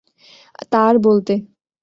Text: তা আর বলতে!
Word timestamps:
তা 0.71 0.79
আর 0.89 0.95
বলতে! 0.99 1.33